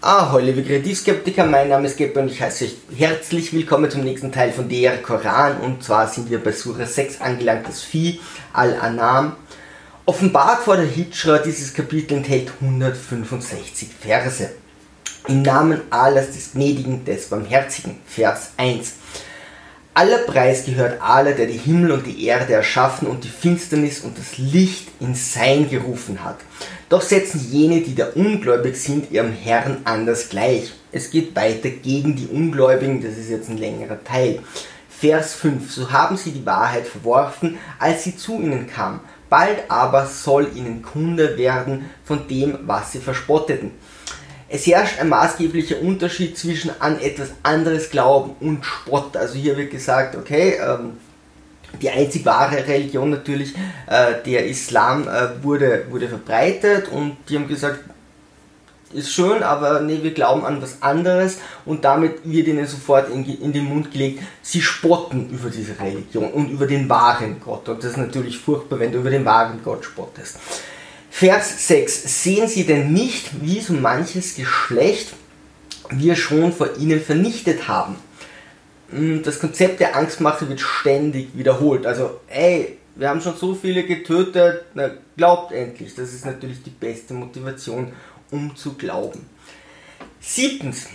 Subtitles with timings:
[0.00, 4.30] Ah, liebe Kreativskeptiker, mein Name ist Geppe und ich heiße euch herzlich willkommen zum nächsten
[4.30, 5.58] Teil von der Koran.
[5.58, 8.20] Und zwar sind wir bei Surah 6 angelangt, das Vieh
[8.52, 9.34] Al-Anam.
[10.06, 14.50] Offenbart vor der Hijra, dieses Kapitel enthält 165 Verse.
[15.26, 18.92] Im Namen Allahs des Gnädigen, des Barmherzigen, Vers 1.
[19.94, 24.16] Aller Preis gehört Allah, der die Himmel und die Erde erschaffen und die Finsternis und
[24.16, 26.38] das Licht in Sein gerufen hat.
[26.88, 30.72] Doch setzen jene, die da ungläubig sind, ihrem Herrn anders gleich.
[30.92, 34.40] Es geht weiter gegen die Ungläubigen, das ist jetzt ein längerer Teil.
[34.88, 35.70] Vers 5.
[35.70, 39.00] So haben sie die Wahrheit verworfen, als sie zu ihnen kam.
[39.28, 43.72] Bald aber soll ihnen Kunde werden von dem, was sie verspotteten.
[44.48, 49.16] Es herrscht ein maßgeblicher Unterschied zwischen an etwas anderes Glauben und Spott.
[49.16, 50.92] Also hier wird gesagt, okay, ähm,
[51.82, 53.54] die einzig wahre Religion natürlich,
[53.86, 57.80] äh, der Islam, äh, wurde, wurde verbreitet und die haben gesagt,
[58.92, 63.22] ist schön, aber nee, wir glauben an was anderes und damit wird ihnen sofort in,
[63.24, 67.68] in, den Mund gelegt, sie spotten über diese Religion und über den wahren Gott.
[67.68, 70.38] Und das ist natürlich furchtbar, wenn du über den wahren Gott spottest.
[71.18, 72.22] Vers 6.
[72.22, 75.14] Sehen Sie denn nicht, wie so manches Geschlecht
[75.90, 77.96] wir schon vor Ihnen vernichtet haben?
[78.90, 81.86] Hm, das Konzept der Angstmache wird ständig wiederholt.
[81.86, 85.92] Also, ey, wir haben schon so viele getötet, na, glaubt endlich.
[85.96, 87.92] Das ist natürlich die beste Motivation,
[88.30, 89.26] um zu glauben.
[90.20, 90.86] Siebtens,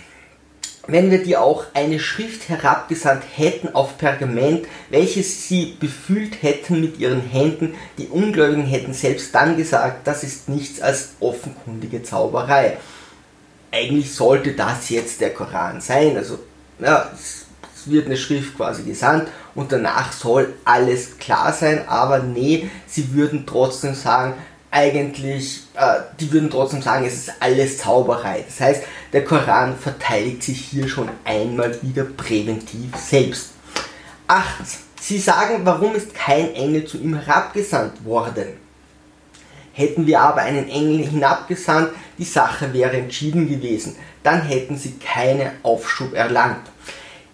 [0.86, 6.98] wenn wir dir auch eine Schrift herabgesandt hätten auf Pergament, welches sie befühlt hätten mit
[6.98, 12.76] ihren Händen, die Ungläubigen hätten selbst dann gesagt, das ist nichts als offenkundige Zauberei.
[13.70, 16.38] Eigentlich sollte das jetzt der Koran sein, also
[16.78, 17.46] ja, es
[17.86, 23.44] wird eine Schrift quasi gesandt und danach soll alles klar sein, aber nee, sie würden
[23.46, 24.34] trotzdem sagen,
[24.74, 28.44] eigentlich, äh, die würden trotzdem sagen, es ist alles Zauberei.
[28.46, 33.50] Das heißt, der Koran verteidigt sich hier schon einmal wieder präventiv selbst.
[34.26, 38.48] Achtens, sie sagen, warum ist kein Engel zu ihm herabgesandt worden?
[39.72, 43.94] Hätten wir aber einen Engel hinabgesandt, die Sache wäre entschieden gewesen.
[44.24, 46.66] Dann hätten sie keinen Aufschub erlangt.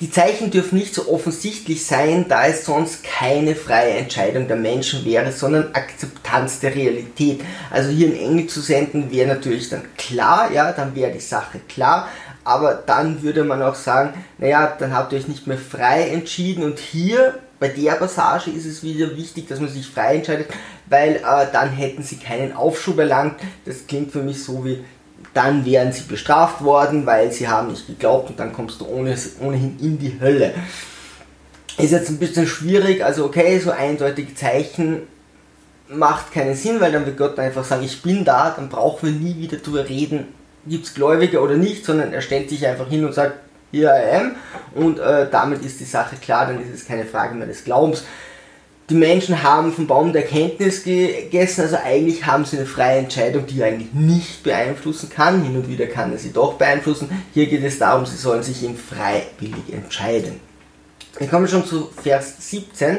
[0.00, 5.04] Die Zeichen dürfen nicht so offensichtlich sein, da es sonst keine freie Entscheidung der Menschen
[5.04, 7.42] wäre, sondern Akzeptanz der Realität.
[7.70, 11.60] Also hier einen Engel zu senden wäre natürlich dann klar, ja, dann wäre die Sache
[11.68, 12.08] klar,
[12.44, 16.64] aber dann würde man auch sagen, naja, dann habt ihr euch nicht mehr frei entschieden
[16.64, 20.48] und hier bei der Passage ist es wieder wichtig, dass man sich frei entscheidet,
[20.86, 23.34] weil äh, dann hätten sie keinen Aufschub erlangt.
[23.66, 24.82] Das klingt für mich so wie,
[25.34, 29.16] dann wären sie bestraft worden, weil sie haben nicht geglaubt und dann kommst du ohne,
[29.40, 30.54] ohnehin in die Hölle.
[31.78, 35.02] Ist jetzt ein bisschen schwierig, also okay, so eindeutige Zeichen
[35.88, 39.12] macht keinen Sinn, weil dann wird Gott einfach sagen, ich bin da, dann brauchen wir
[39.12, 40.28] nie wieder drüber reden,
[40.66, 43.34] gibt es Gläubige oder nicht, sondern er stellt sich einfach hin und sagt,
[43.72, 44.34] here I am
[44.74, 48.04] und äh, damit ist die Sache klar, dann ist es keine Frage mehr des Glaubens
[48.90, 53.46] die Menschen haben vom Baum der Erkenntnis gegessen, also eigentlich haben sie eine freie Entscheidung,
[53.46, 55.42] die er eigentlich nicht beeinflussen kann.
[55.42, 57.08] Hin und wieder kann er sie doch beeinflussen.
[57.32, 60.40] Hier geht es darum, sie sollen sich ihm freiwillig entscheiden.
[61.18, 62.98] Wir kommen schon zu Vers 17.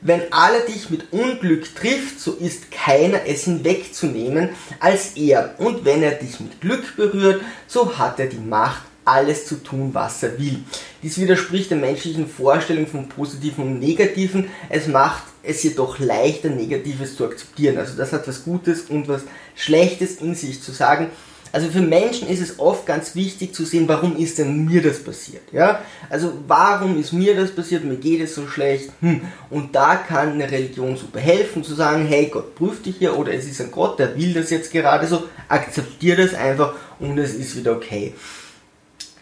[0.00, 5.54] Wenn alle dich mit Unglück trifft, so ist keiner es hinwegzunehmen als er.
[5.58, 9.90] Und wenn er dich mit Glück berührt, so hat er die Macht, alles zu tun,
[9.92, 10.62] was er will.
[11.02, 14.48] Dies widerspricht der menschlichen Vorstellung von Positiven und Negativen.
[14.68, 17.78] Es macht es jedoch leichter, Negatives zu akzeptieren.
[17.78, 19.22] Also das hat was Gutes und was
[19.54, 21.10] Schlechtes in sich zu sagen.
[21.52, 25.04] Also für Menschen ist es oft ganz wichtig zu sehen, warum ist denn mir das
[25.04, 25.52] passiert?
[25.52, 25.82] Ja?
[26.10, 27.84] Also warum ist mir das passiert?
[27.84, 28.90] Mir geht es so schlecht.
[29.00, 29.20] Hm.
[29.50, 33.32] Und da kann eine Religion super helfen, zu sagen, hey, Gott prüft dich hier oder
[33.32, 35.24] es ist ein Gott, der will das jetzt gerade so.
[35.48, 38.14] Akzeptiere das einfach und es ist wieder okay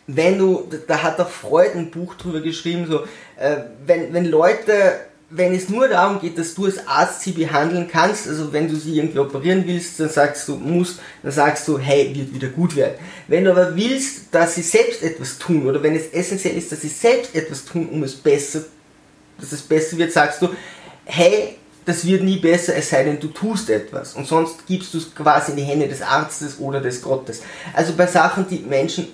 [0.06, 3.02] wenn du, da hat der Freud ein Buch drüber geschrieben, so,
[3.38, 4.94] äh, wenn, wenn Leute,
[5.30, 8.76] wenn es nur darum geht, dass du als Arzt sie behandeln kannst, also wenn du
[8.76, 12.76] sie irgendwie operieren willst, dann sagst du, musst, dann sagst du, hey, wird wieder gut
[12.76, 12.94] werden.
[13.28, 16.82] Wenn du aber willst, dass sie selbst etwas tun, oder wenn es essentiell ist, dass
[16.82, 18.64] sie selbst etwas tun, um es besser,
[19.38, 20.48] dass es besser wird, sagst du,
[21.04, 24.14] hey, das wird nie besser, es sei denn, du tust etwas.
[24.14, 27.42] Und sonst gibst du es quasi in die Hände des Arztes oder des Gottes.
[27.72, 29.08] Also bei Sachen, die Menschen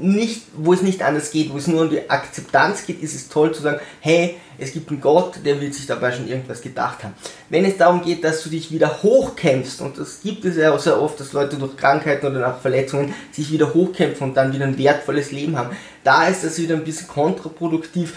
[0.00, 3.28] nicht, wo es nicht anders geht, wo es nur um die Akzeptanz geht, ist es
[3.28, 7.02] toll zu sagen, hey, es gibt einen Gott, der wird sich dabei schon irgendwas gedacht
[7.02, 7.14] haben.
[7.48, 10.78] Wenn es darum geht, dass du dich wieder hochkämpfst, und das gibt es ja auch
[10.78, 14.66] sehr oft, dass Leute durch Krankheiten oder nach Verletzungen sich wieder hochkämpfen und dann wieder
[14.66, 18.14] ein wertvolles Leben haben, da ist das wieder ein bisschen kontraproduktiv.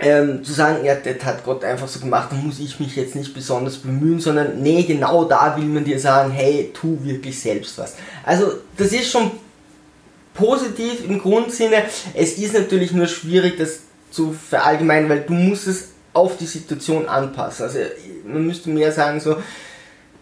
[0.00, 3.16] Ähm, zu sagen, ja, das hat Gott einfach so gemacht, dann muss ich mich jetzt
[3.16, 7.76] nicht besonders bemühen, sondern nee, genau da will man dir sagen, hey, tu wirklich selbst
[7.78, 7.96] was.
[8.24, 9.32] Also, das ist schon
[10.38, 11.84] positiv im Grundsinne.
[12.14, 13.80] Es ist natürlich nur schwierig, das
[14.10, 17.66] zu verallgemeinern, weil du musst es auf die Situation anpassen.
[17.66, 17.78] Also
[18.24, 19.36] man müsste mehr sagen so,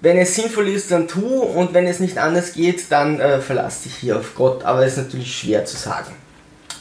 [0.00, 3.82] wenn es sinnvoll ist, dann tu und wenn es nicht anders geht, dann äh, verlass
[3.82, 4.64] dich hier auf Gott.
[4.64, 6.12] Aber es ist natürlich schwer zu sagen.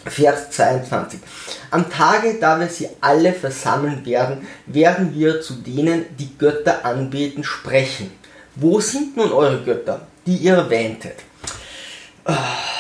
[0.06, 1.20] Vers 22.
[1.72, 7.44] Am Tage, da wir sie alle versammeln werden, werden wir zu denen, die Götter anbeten,
[7.44, 8.12] sprechen.
[8.56, 11.16] Wo sind nun eure Götter, die ihr erwähntet?
[12.26, 12.75] Oh.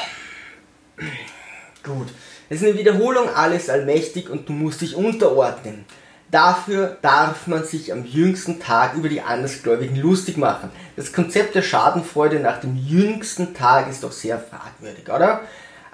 [1.86, 2.08] Gut.
[2.50, 5.86] Es ist eine Wiederholung, alles allmächtig und du musst dich unterordnen.
[6.32, 10.72] Dafür darf man sich am jüngsten Tag über die Andersgläubigen lustig machen.
[10.96, 15.42] Das Konzept der Schadenfreude nach dem jüngsten Tag ist doch sehr fragwürdig, oder?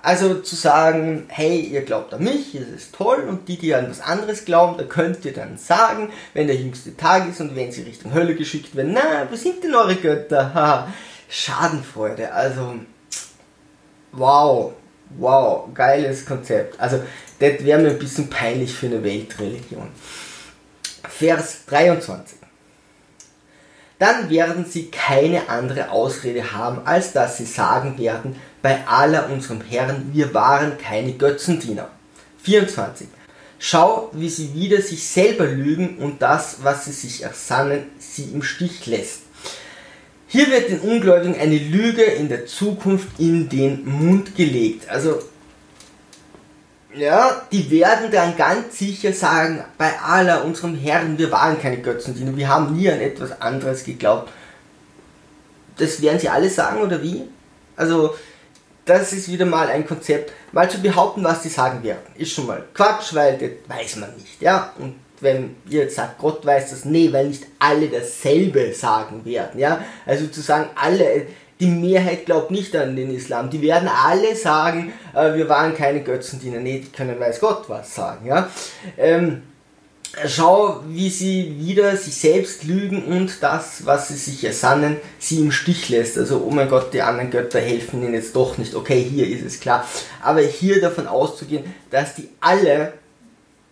[0.02, 3.90] Also zu sagen, hey, ihr glaubt an mich, es ist toll, und die, die an
[3.90, 7.72] was anderes glauben, da könnt ihr dann sagen, wenn der jüngste Tag ist und wenn
[7.72, 10.88] sie Richtung Hölle geschickt werden, na, wo sind denn eure Götter?
[11.30, 12.76] Schadenfreude, also,
[14.12, 14.74] wow,
[15.18, 16.80] wow, geiles Konzept.
[16.80, 17.02] Also,
[17.40, 19.90] das wäre mir ein bisschen peinlich für eine Weltreligion.
[21.10, 22.38] Vers 23.
[24.00, 29.62] Dann werden sie keine andere Ausrede haben, als dass sie sagen werden, bei aller unserem
[29.62, 31.88] Herrn, wir waren keine Götzendiener.
[32.44, 33.08] 24.
[33.60, 38.42] Schau, wie sie wieder sich selber lügen und das, was sie sich ersannen, sie im
[38.42, 39.22] Stich lässt.
[40.32, 44.88] Hier wird den Ungläubigen eine Lüge in der Zukunft in den Mund gelegt.
[44.90, 45.22] Also
[46.96, 52.38] ja, die werden dann ganz sicher sagen, bei Allah, unserem Herrn, wir waren keine Götzendiener,
[52.38, 54.32] wir haben nie an etwas anderes geglaubt.
[55.76, 57.28] Das werden sie alle sagen, oder wie?
[57.76, 58.16] Also,
[58.86, 60.32] das ist wieder mal ein Konzept.
[60.54, 64.16] Mal zu behaupten, was die sagen werden, ist schon mal Quatsch, weil das weiß man
[64.16, 64.72] nicht, ja.
[64.80, 69.60] Und wenn ihr jetzt sagt, Gott weiß das, nee, weil nicht alle dasselbe sagen werden,
[69.60, 69.84] ja.
[70.06, 71.28] Also zu sagen, alle,
[71.60, 73.50] die Mehrheit glaubt nicht an den Islam.
[73.50, 76.60] Die werden alle sagen, äh, wir waren keine Götzendiener.
[76.60, 78.26] Nee, die können weiß Gott was sagen.
[78.26, 78.50] Ja?
[78.98, 79.44] Ähm,
[80.26, 85.52] schau, wie sie wieder sich selbst lügen und das, was sie sich ersannen, sie im
[85.52, 86.18] Stich lässt.
[86.18, 88.74] Also, oh mein Gott, die anderen Götter helfen ihnen jetzt doch nicht.
[88.74, 89.88] Okay, hier ist es klar.
[90.22, 92.94] Aber hier davon auszugehen, dass die alle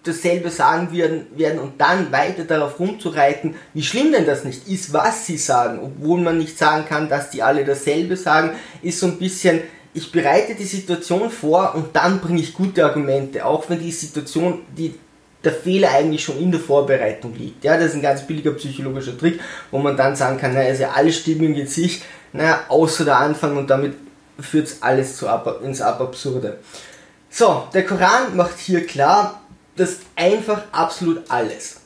[0.03, 4.93] dasselbe sagen werden, werden und dann weiter darauf rumzureiten, wie schlimm denn das nicht ist,
[4.93, 8.51] was sie sagen, obwohl man nicht sagen kann, dass die alle dasselbe sagen,
[8.81, 9.61] ist so ein bisschen,
[9.93, 14.61] ich bereite die Situation vor und dann bringe ich gute Argumente, auch wenn die Situation,
[14.77, 14.95] die
[15.43, 17.63] der Fehler eigentlich schon in der Vorbereitung liegt.
[17.63, 19.39] Ja, das ist ein ganz billiger psychologischer Trick,
[19.71, 22.01] wo man dann sagen kann, naja, also alle stimmen in sich,
[22.33, 23.95] naja, außer der Anfang und damit
[24.39, 25.27] führt es alles zu,
[25.63, 26.59] ins Ababsurde.
[27.29, 29.38] So, der Koran macht hier klar,
[29.79, 31.77] dass einfach absolut alles,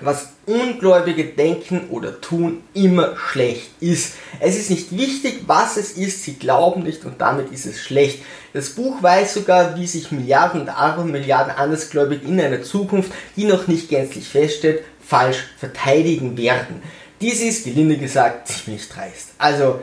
[0.00, 4.14] was Ungläubige denken oder tun, immer schlecht ist.
[4.40, 8.22] Es ist nicht wichtig, was es ist, sie glauben nicht und damit ist es schlecht.
[8.52, 13.68] Das Buch weiß sogar, wie sich Milliarden und Abermilliarden Andersgläubige in einer Zukunft, die noch
[13.68, 16.82] nicht gänzlich feststeht, falsch verteidigen werden.
[17.20, 19.28] Dies ist, gelinde gesagt, ziemlich dreist.
[19.38, 19.80] Also,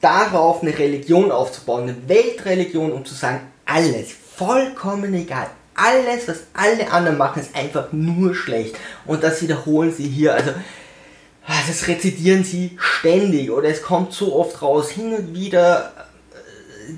[0.00, 6.90] darauf eine Religion aufzubauen, eine Weltreligion, um zu sagen, alles, vollkommen egal, alles, was alle
[6.90, 8.76] anderen machen, ist einfach nur schlecht.
[9.06, 10.34] Und das wiederholen sie hier.
[10.34, 10.50] Also,
[11.46, 14.90] ah, das rezitieren sie ständig oder es kommt so oft raus.
[14.90, 15.92] Hin und wieder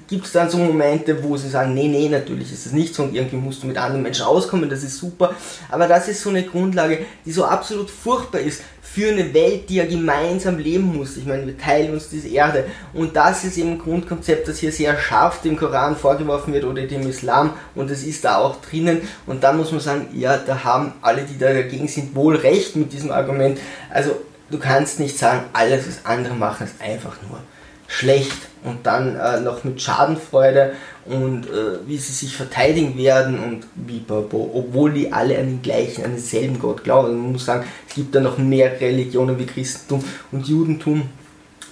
[0.08, 3.02] gibt es dann so Momente, wo sie sagen, nee, nee, natürlich ist es nicht so
[3.02, 5.34] und irgendwie musst du mit anderen Menschen auskommen, das ist super.
[5.70, 9.74] Aber das ist so eine Grundlage, die so absolut furchtbar ist für eine Welt, die
[9.74, 11.16] ja gemeinsam leben muss.
[11.16, 12.64] Ich meine, wir teilen uns diese Erde.
[12.94, 16.82] Und das ist eben ein Grundkonzept, das hier sehr scharf dem Koran vorgeworfen wird oder
[16.82, 17.52] dem Islam.
[17.74, 19.02] Und es ist da auch drinnen.
[19.26, 22.76] Und dann muss man sagen, ja, da haben alle, die da dagegen sind, wohl recht
[22.76, 23.58] mit diesem Argument.
[23.90, 24.12] Also,
[24.50, 27.40] du kannst nicht sagen, alles, was andere machen, ist einfach nur
[27.88, 30.72] schlecht und dann äh, noch mit Schadenfreude
[31.04, 36.04] und äh, wie sie sich verteidigen werden und wie obwohl die alle an den gleichen,
[36.04, 37.08] an denselben Gott glauben.
[37.08, 40.02] Also man muss sagen, es gibt da noch mehr Religionen wie Christentum
[40.32, 41.08] und Judentum,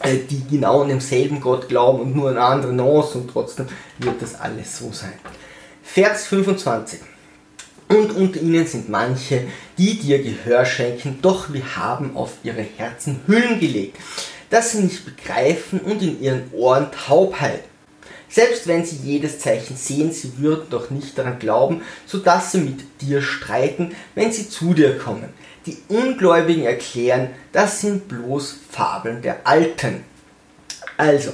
[0.00, 3.66] äh, die genau an demselben Gott glauben und nur eine andere Nuance und trotzdem
[3.98, 5.14] wird das alles so sein.
[5.82, 7.00] Vers 25.
[7.88, 9.42] Und unter ihnen sind manche,
[9.76, 13.98] die dir Gehör schenken, doch wir haben auf ihre Herzen Hüllen gelegt
[14.54, 17.64] dass sie nicht begreifen und in ihren Ohren Taubheit.
[18.28, 22.58] Selbst wenn sie jedes Zeichen sehen, sie würden doch nicht daran glauben, so dass sie
[22.58, 25.30] mit dir streiten, wenn sie zu dir kommen.
[25.66, 30.04] Die Ungläubigen erklären, das sind bloß Fabeln der Alten.
[30.96, 31.32] Also,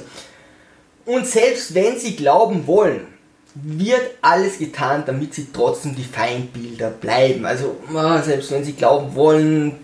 [1.05, 3.05] und selbst wenn sie glauben wollen,
[3.53, 7.45] wird alles getan, damit sie trotzdem die Feindbilder bleiben.
[7.45, 7.75] Also,
[8.23, 9.75] selbst wenn sie glauben wollen,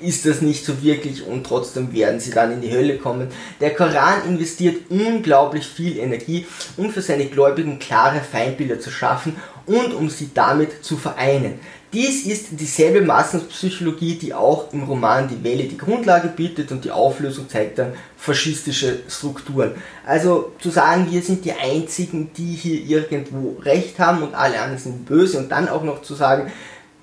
[0.00, 3.28] ist das nicht so wirklich und trotzdem werden sie dann in die Hölle kommen.
[3.60, 6.46] Der Koran investiert unglaublich viel Energie,
[6.76, 9.36] um für seine Gläubigen klare Feindbilder zu schaffen
[9.66, 11.60] und um sie damit zu vereinen.
[11.92, 16.90] Dies ist dieselbe Massenpsychologie, die auch im Roman Die Welle die Grundlage bietet und die
[16.90, 19.76] Auflösung zeigt dann faschistische Strukturen.
[20.04, 24.82] Also zu sagen, wir sind die Einzigen, die hier irgendwo Recht haben und alle anderen
[24.82, 26.50] sind böse und dann auch noch zu sagen,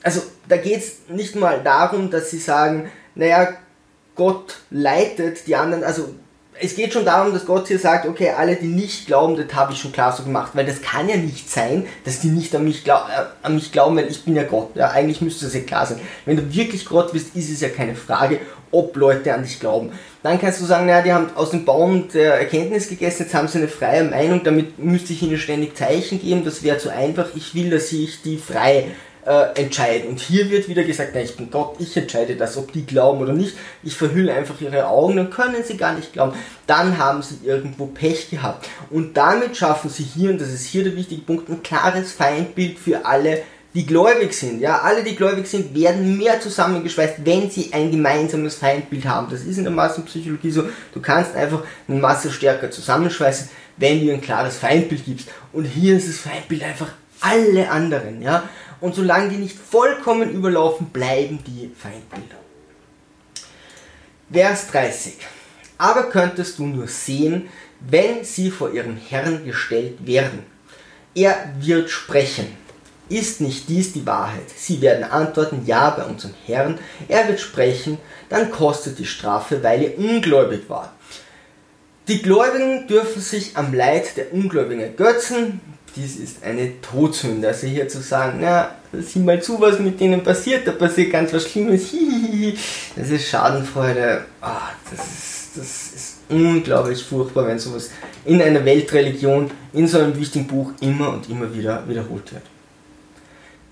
[0.04, 0.22] also
[0.52, 3.54] da geht es nicht mal darum, dass sie sagen, naja,
[4.16, 6.10] Gott leitet die anderen, also
[6.60, 9.72] es geht schon darum, dass Gott hier sagt, okay, alle, die nicht glauben, das habe
[9.72, 12.66] ich schon klar so gemacht, weil das kann ja nicht sein, dass die nicht an
[12.66, 14.76] mich, glaub, äh, an mich glauben, weil ich bin ja Gott.
[14.76, 16.00] Ja, eigentlich müsste das ja klar sein.
[16.26, 18.40] Wenn du wirklich Gott bist, ist es ja keine Frage,
[18.70, 19.92] ob Leute an dich glauben.
[20.22, 23.48] Dann kannst du sagen, naja, die haben aus dem Baum der Erkenntnis gegessen, jetzt haben
[23.48, 27.30] sie eine freie Meinung, damit müsste ich ihnen ständig Zeichen geben, das wäre zu einfach,
[27.36, 28.88] ich will, dass ich die frei
[29.26, 30.10] äh, entscheiden.
[30.10, 33.22] Und hier wird wieder gesagt, nein, ich bin Gott, ich entscheide das, ob die glauben
[33.22, 33.56] oder nicht.
[33.84, 36.34] Ich verhülle einfach ihre Augen, dann können sie gar nicht glauben.
[36.68, 38.68] Dann haben sie irgendwo Pech gehabt.
[38.90, 42.80] Und damit schaffen sie hier, und das ist hier der wichtige Punkt, ein klares Feindbild
[42.80, 44.60] für alle, die gläubig sind.
[44.60, 49.28] Ja, alle, die gläubig sind, werden mehr zusammengeschweißt, wenn sie ein gemeinsames Feindbild haben.
[49.30, 50.64] Das ist in der Massenpsychologie so.
[50.94, 55.30] Du kannst einfach eine Masse stärker zusammenschweißen, wenn du ein klares Feindbild gibst.
[55.54, 56.90] Und hier ist das Feindbild einfach
[57.22, 58.22] alle anderen.
[58.22, 58.50] Ja,
[58.80, 62.36] und solange die nicht vollkommen überlaufen, bleiben die Feindbilder.
[64.32, 65.14] Vers 30.
[65.78, 67.50] Aber könntest du nur sehen,
[67.80, 70.44] wenn sie vor ihrem Herrn gestellt werden.
[71.16, 72.48] Er wird sprechen.
[73.10, 74.50] Ist nicht dies die Wahrheit?
[74.56, 76.80] Sie werden antworten, ja, bei unserem Herrn.
[77.10, 77.98] Er wird sprechen,
[78.30, 80.94] dann kostet die Strafe, weil ihr ungläubig war.
[82.08, 85.60] Die Gläubigen dürfen sich am Leid der Ungläubigen ergötzen,
[85.96, 87.48] dies ist eine Todsünde.
[87.48, 91.34] Also hier zu sagen, na, sieh mal zu, was mit denen passiert, da passiert ganz
[91.34, 91.92] was Schlimmes,
[92.96, 94.48] das ist Schadenfreude, oh,
[94.90, 97.90] das, ist, das ist unglaublich furchtbar, wenn sowas
[98.26, 102.44] in einer Weltreligion, in so einem wichtigen Buch immer und immer wieder wiederholt wird.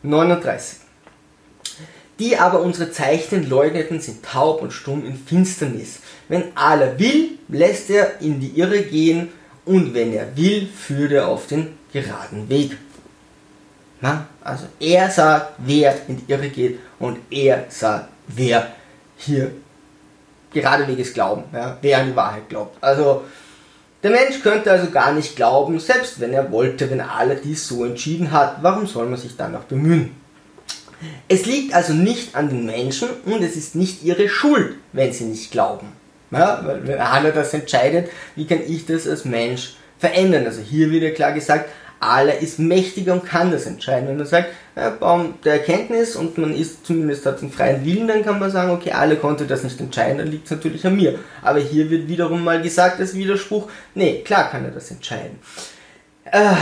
[0.04, 0.80] 39.
[2.20, 6.00] Die aber unsere Zeichen leugneten, sind taub und stumm in Finsternis.
[6.28, 9.30] Wenn Allah will, lässt er in die Irre gehen
[9.64, 12.78] und wenn er will, führt er auf den geraden Weg.
[14.02, 14.28] Na?
[14.42, 18.72] Also er sagt, wer in die Irre geht und er sagt, wer
[19.18, 19.52] hier
[20.54, 21.78] gerade Weges glauben, ja?
[21.82, 22.78] wer an die Wahrheit glaubt.
[22.82, 23.24] Also
[24.02, 27.84] der Mensch könnte also gar nicht glauben, selbst wenn er wollte, wenn Allah dies so
[27.84, 30.16] entschieden hat, warum soll man sich dann noch bemühen?
[31.28, 35.26] Es liegt also nicht an den Menschen und es ist nicht ihre Schuld, wenn sie
[35.26, 35.94] nicht glauben.
[36.32, 40.46] Ja, weil wenn Allah das entscheidet, wie kann ich das als Mensch verändern?
[40.46, 44.08] Also hier wieder klar gesagt, Allah ist mächtiger und kann das entscheiden.
[44.08, 48.08] Wenn man sagt, ja, Baum der Erkenntnis und man ist zumindest hat einen freien Willen,
[48.08, 50.96] dann kann man sagen, okay, Allah konnte das nicht entscheiden, dann liegt es natürlich an
[50.96, 51.20] mir.
[51.42, 55.40] Aber hier wird wiederum mal gesagt als Widerspruch, nee, klar kann er das entscheiden.
[56.24, 56.54] Äh,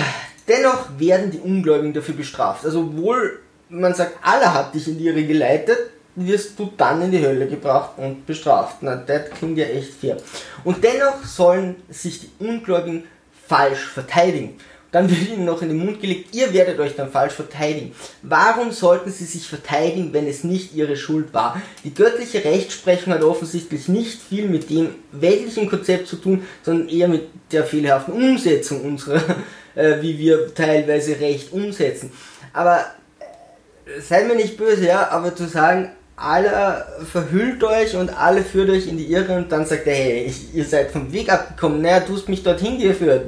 [0.48, 2.65] dennoch werden die Ungläubigen dafür bestraft.
[2.65, 3.39] Also obwohl
[3.70, 5.77] man sagt, Allah hat dich in die Irre geleitet,
[6.15, 8.77] wirst du dann in die Hölle gebracht und bestraft.
[8.82, 10.17] Na, das klingt ja echt fair.
[10.63, 13.03] Und dennoch sollen sich die Ungläubigen
[13.48, 14.60] falsch verteidigen.
[14.92, 17.94] Dann wird ihnen noch in den Mund gelegt, ihr werdet euch dann falsch verteidigen.
[18.22, 21.62] Warum sollten sie sich verteidigen, wenn es nicht ihre Schuld war?
[21.84, 27.10] Die göttliche Rechtsprechung hat offensichtlich nicht viel mit dem weltlichen Konzept zu tun, sondern eher
[27.10, 29.22] mit der fehlerhaften Umsetzung unserer,
[29.75, 32.12] äh, wie wir teilweise Recht umsetzen.
[32.54, 32.86] Aber
[33.20, 38.72] äh, seid mir nicht böse, ja, aber zu sagen, alle verhüllt euch und alle führt
[38.72, 41.82] euch in die Irre und dann sagt er, hey, ich, ihr seid vom Weg abgekommen,
[41.82, 43.28] naja, du hast mich dorthin geführt.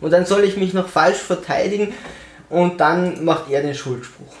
[0.00, 1.92] Und dann soll ich mich noch falsch verteidigen
[2.48, 4.32] und dann macht er den Schuldspruch.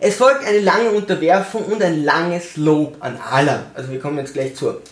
[0.00, 3.66] Es folgt eine lange Unterwerfung und ein langes Lob an Allah.
[3.74, 4.82] Also wir kommen jetzt gleich zur,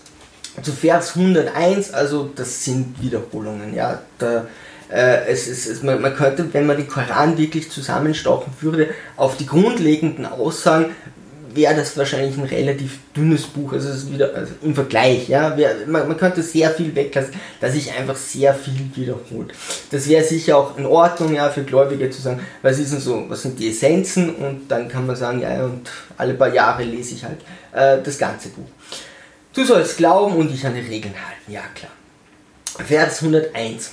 [0.62, 4.00] zu Vers 101, also das sind Wiederholungen, ja.
[4.18, 4.46] Da,
[4.90, 9.36] äh, es, es, es, man, man könnte, wenn man den Koran wirklich zusammenstauchen würde, auf
[9.36, 10.94] die grundlegenden Aussagen
[11.54, 16.08] wäre das wahrscheinlich ein relativ dünnes Buch, also, wieder, also im Vergleich, ja, wär, man,
[16.08, 19.52] man, könnte sehr viel weglassen, dass sich einfach sehr viel wiederholt.
[19.90, 23.24] Das wäre sicher auch in Ordnung, ja, für Gläubige zu sagen, was ist denn so,
[23.28, 27.14] was sind die Essenzen und dann kann man sagen, ja, und alle paar Jahre lese
[27.14, 27.40] ich halt
[27.72, 28.68] äh, das ganze Buch.
[29.54, 31.92] Du sollst glauben und dich an die Regeln halten, ja klar.
[32.86, 33.92] Vers 101.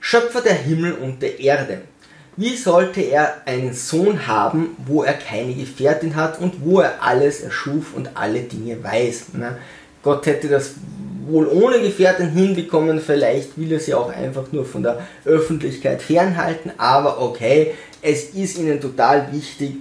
[0.00, 1.82] Schöpfer der Himmel und der Erde
[2.38, 7.40] wie sollte er einen Sohn haben, wo er keine Gefährtin hat und wo er alles
[7.40, 9.34] erschuf und alle Dinge weiß?
[9.34, 9.58] Ne?
[10.04, 10.74] Gott hätte das
[11.26, 16.70] wohl ohne Gefährtin hinbekommen, vielleicht will er sie auch einfach nur von der Öffentlichkeit fernhalten,
[16.78, 19.74] aber okay, es ist ihnen total wichtig,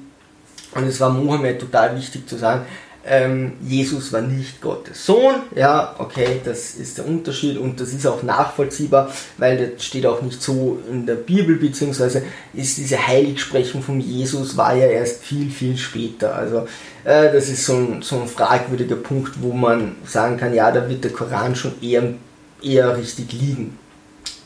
[0.74, 2.66] Und es war Mohammed total wichtig zu sagen,
[3.08, 5.36] ähm, Jesus war nicht Gottes Sohn.
[5.56, 10.22] Ja, okay, das ist der Unterschied und das ist auch nachvollziehbar, weil das steht auch
[10.22, 12.24] nicht so in der Bibel, beziehungsweise
[12.54, 16.36] ist diese Heiligsprechung von Jesus war ja erst viel, viel später.
[16.36, 16.68] Also
[17.04, 20.90] äh, das ist so ein, so ein fragwürdiger Punkt, wo man sagen kann, ja, da
[20.90, 22.14] wird der Koran schon eher,
[22.62, 23.80] eher richtig liegen.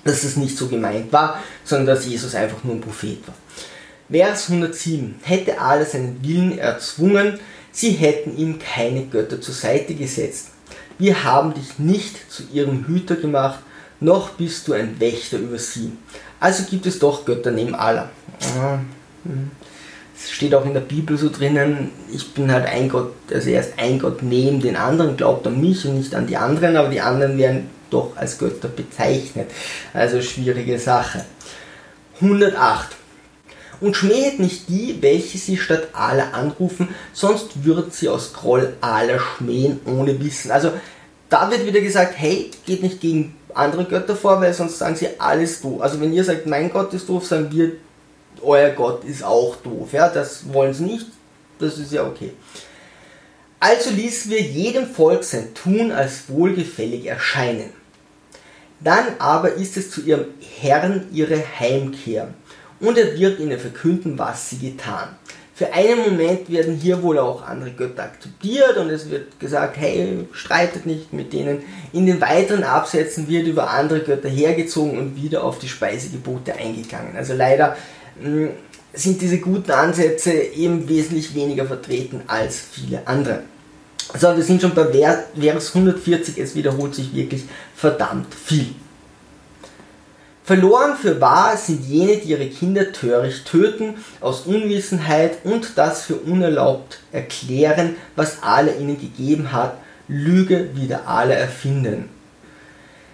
[0.04, 3.36] Dass es nicht so gemeint war, sondern dass Jesus einfach nur ein Prophet war.
[4.12, 5.16] Vers 107.
[5.22, 7.40] Hätte Allah seinen Willen erzwungen,
[7.72, 10.50] Sie hätten ihm keine Götter zur Seite gesetzt.
[10.98, 13.60] Wir haben dich nicht zu ihrem Hüter gemacht,
[14.00, 15.92] noch bist du ein Wächter über sie.
[16.40, 18.10] Also gibt es doch Götter neben Allah.
[19.24, 19.52] Hm.
[20.16, 23.62] Es steht auch in der Bibel so drinnen, ich bin halt ein Gott, also er
[23.62, 26.90] ist ein Gott neben den anderen, glaubt an mich und nicht an die anderen, aber
[26.90, 29.50] die anderen werden doch als Götter bezeichnet.
[29.94, 31.26] Also schwierige Sache.
[32.22, 32.96] 108
[33.82, 39.20] und schmähet nicht die, welche sie statt Allah anrufen, sonst würden sie aus Groll Allah
[39.20, 40.52] schmähen ohne Wissen.
[40.52, 40.72] Also
[41.30, 45.10] da wird wieder gesagt, hey, geht nicht gegen andere Götter vor, weil sonst sagen sie
[45.20, 45.82] alles doof.
[45.82, 47.74] Also wenn ihr sagt, mein Gott ist doof, sagen wir,
[48.42, 49.94] euer Gott ist auch doof.
[49.94, 51.08] Ja, das wollen sie nicht,
[51.60, 52.32] das ist ja okay.
[53.60, 57.70] Also ließen wir jedem Volk sein Tun als wohlgefällig erscheinen.
[58.80, 60.26] Dann aber ist es zu ihrem
[60.60, 62.34] Herrn ihre Heimkehr
[62.82, 65.10] und er wird ihnen verkünden, was sie getan.
[65.54, 70.28] Für einen Moment werden hier wohl auch andere Götter akzeptiert und es wird gesagt, hey,
[70.32, 71.62] streitet nicht mit denen.
[71.94, 77.16] In den weiteren Absätzen wird über andere Götter hergezogen und wieder auf die Speisegebote eingegangen.
[77.16, 77.78] Also leider
[78.20, 78.50] hm,
[78.94, 83.44] sind diese guten Ansätze eben wesentlich weniger vertreten als viele andere.
[84.18, 87.44] So, wir sind schon bei Vers 140, es wiederholt sich wirklich
[87.76, 88.74] verdammt viel.
[90.44, 96.16] Verloren für wahr sind jene, die ihre Kinder töricht töten, aus Unwissenheit und das für
[96.16, 102.10] unerlaubt erklären, was Allah ihnen gegeben hat, Lüge wieder alle erfinden.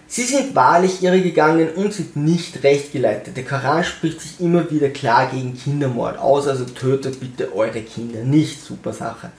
[0.10, 3.36] Sie sind wahrlich irregegangen und sind nicht recht geleitet.
[3.36, 8.24] Der Koran spricht sich immer wieder klar gegen Kindermord aus, also tötet bitte eure Kinder
[8.24, 8.64] nicht.
[8.64, 9.32] Super Sache.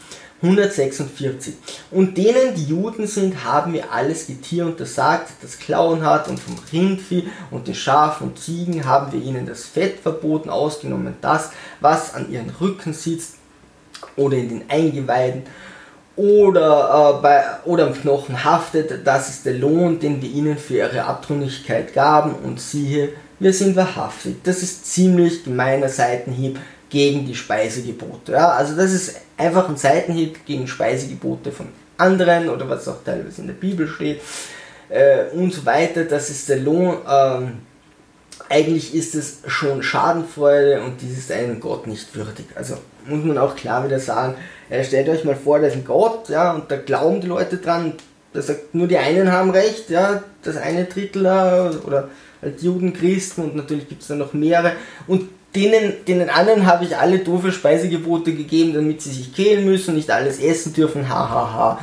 [0.42, 1.54] 146.
[1.90, 6.56] Und denen, die Juden sind, haben wir alles Getier untersagt, das Klauen hat, und vom
[6.72, 12.14] Rindvieh und den Schafen und Ziegen haben wir ihnen das Fett verboten, ausgenommen das, was
[12.14, 13.34] an ihren Rücken sitzt
[14.16, 15.42] oder in den Eingeweiden
[16.18, 19.06] oder, äh, bei, oder am Knochen haftet.
[19.06, 22.34] Das ist der Lohn, den wir ihnen für ihre Abtrünnigkeit gaben.
[22.34, 24.42] Und siehe, wir sind wahrhaftig.
[24.42, 26.58] Das ist ziemlich gemeiner Seitenhieb
[26.90, 28.32] gegen die Speisegebote.
[28.32, 33.40] Ja, also das ist einfach ein Seitenhieb gegen Speisegebote von anderen oder was auch teilweise
[33.40, 34.20] in der Bibel steht
[34.88, 36.04] äh, und so weiter.
[36.04, 36.98] Das ist der Lohn.
[37.08, 37.52] Ähm,
[38.48, 42.46] eigentlich ist es schon Schadenfreude und dies ist einem Gott nicht würdig.
[42.54, 44.34] Also muss man auch klar wieder sagen,
[44.70, 47.58] äh, stellt euch mal vor, da ist ein Gott, ja, und da glauben die Leute
[47.58, 47.94] dran,
[48.32, 52.08] da sagt nur die einen haben recht, ja, das eine Drittel da, oder
[52.40, 54.72] halt Juden, Christen und natürlich gibt es dann noch mehrere
[55.06, 59.94] und denen, denen anderen habe ich alle doofe Speisegebote gegeben, damit sie sich quälen müssen,
[59.94, 61.52] nicht alles essen dürfen, hahaha.
[61.52, 61.78] Ha, ha.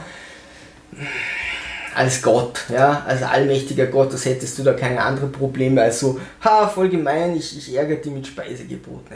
[1.96, 6.20] Als Gott, ja, als allmächtiger Gott, das hättest du da keine anderen Probleme als so,
[6.42, 9.16] ha, voll gemein, ich, ich ärgere die mit Speisegeboten.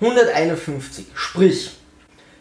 [0.00, 1.72] 151, sprich,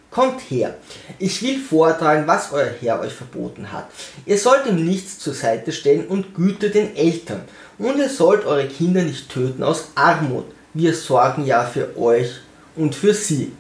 [0.09, 0.75] Kommt her,
[1.19, 3.89] ich will vortragen, was euer Herr euch verboten hat.
[4.25, 7.43] Ihr sollt ihm nichts zur Seite stellen und güte den Eltern.
[7.77, 12.31] Und ihr sollt eure Kinder nicht töten aus Armut wir sorgen ja für euch
[12.75, 13.51] und für sie.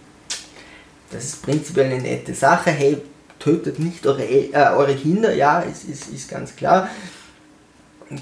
[1.11, 2.71] Das ist prinzipiell eine nette Sache.
[2.71, 2.97] Hey,
[3.39, 6.89] tötet nicht eure, äh, eure Kinder, ja, ist, ist, ist ganz klar.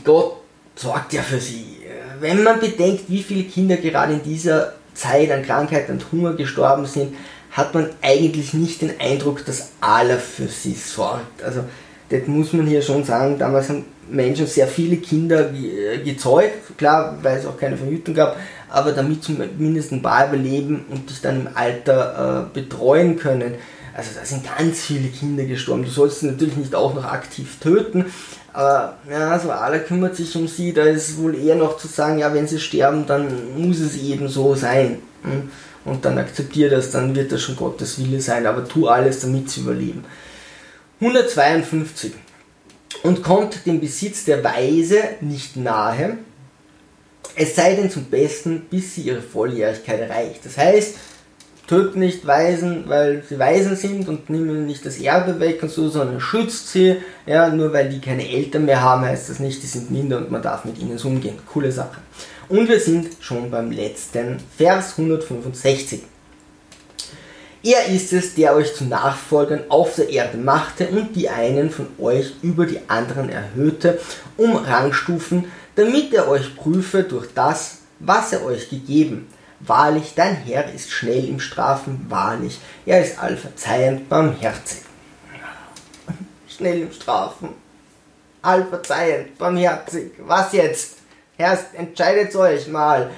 [0.03, 0.37] Gott
[0.75, 1.77] sorgt ja für sie.
[2.19, 6.85] Wenn man bedenkt, wie viele Kinder gerade in dieser Zeit an Krankheit und Hunger gestorben
[6.85, 7.15] sind,
[7.51, 11.41] hat man eigentlich nicht den Eindruck, dass Allah für sie sorgt.
[11.43, 11.63] Also,
[12.09, 13.37] das muss man hier schon sagen.
[13.37, 15.49] Damals haben Menschen sehr viele Kinder
[16.03, 18.37] gezeugt, klar, weil es auch keine Verhütung gab,
[18.69, 23.55] aber damit zumindest ein paar überleben und dich dann im Alter äh, betreuen können.
[23.95, 25.83] Also da sind ganz viele Kinder gestorben.
[25.83, 28.05] Du sollst sie natürlich nicht auch noch aktiv töten,
[28.53, 30.73] aber ja, so Allah kümmert sich um sie.
[30.73, 34.27] Da ist wohl eher noch zu sagen, ja, wenn sie sterben, dann muss es eben
[34.27, 34.99] so sein.
[35.23, 35.49] Hm?
[35.85, 39.49] Und dann akzeptiere das, dann wird das schon Gottes Wille sein, aber tu alles, damit
[39.49, 40.03] sie überleben.
[41.01, 42.13] 152.
[43.03, 46.17] Und kommt dem Besitz der Weise nicht nahe,
[47.35, 50.43] es sei denn zum Besten, bis sie ihre Volljährigkeit erreicht.
[50.43, 50.95] Das heißt,
[51.67, 55.87] tötet nicht Waisen, weil sie Waisen sind und nehmen nicht das Erbe weg und so,
[55.87, 56.97] sondern schützt sie.
[57.25, 60.31] Ja, nur weil die keine Eltern mehr haben, heißt das nicht, die sind minder und
[60.31, 61.37] man darf mit ihnen so umgehen.
[61.53, 62.01] Coole Sache.
[62.49, 66.01] Und wir sind schon beim letzten Vers 165.
[67.61, 71.87] Er ist es, der euch zu Nachfolgern auf der Erde machte und die einen von
[71.99, 73.99] euch über die anderen erhöhte,
[74.37, 79.27] um Rangstufen, damit er euch prüfe durch das, was er euch gegeben.
[79.59, 84.83] Wahrlich, dein Herr ist schnell im Strafen, wahrlich, er ist allverzeihend, barmherzig.
[86.47, 87.49] Schnell im Strafen,
[88.41, 90.13] allverzeihend, barmherzig.
[90.19, 90.99] Was jetzt?
[91.35, 93.09] Herr, entscheidet euch mal.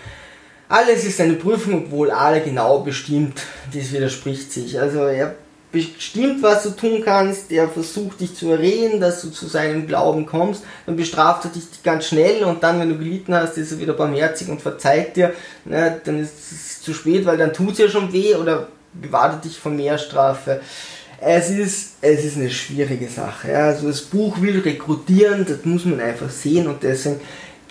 [0.72, 3.42] Alles ist eine Prüfung, obwohl alle genau bestimmt.
[3.74, 4.80] Das widerspricht sich.
[4.80, 5.36] Also er
[5.70, 10.26] bestimmt, was du tun kannst, er versucht dich zu erreden, dass du zu seinem Glauben
[10.26, 13.80] kommst, dann bestraft er dich ganz schnell und dann, wenn du gelitten hast, ist er
[13.80, 15.34] wieder barmherzig und verzeiht dir,
[15.66, 19.44] ne, dann ist es zu spät, weil dann tut es ja schon weh oder bewahrt
[19.44, 20.62] dich vor mehr Strafe.
[21.20, 23.58] Es ist, es ist eine schwierige Sache.
[23.58, 27.20] Also das Buch will rekrutieren, das muss man einfach sehen und deswegen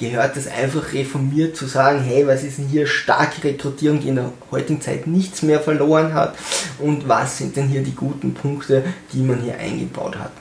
[0.00, 4.16] gehört es einfach reformiert zu sagen, hey, was ist denn hier starke Rekrutierung, die in
[4.16, 6.34] der heutigen Zeit nichts mehr verloren hat
[6.78, 8.82] und was sind denn hier die guten Punkte,
[9.12, 10.32] die man hier eingebaut hat.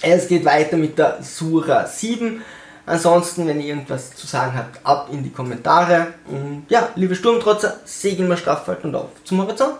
[0.00, 2.42] Es geht weiter mit der Sura 7.
[2.86, 6.08] Ansonsten, wenn ihr irgendwas zu sagen habt, ab in die Kommentare.
[6.28, 9.76] Und ja, liebe Sturmtrotzer, segeln wir straff und auf zum Horizont.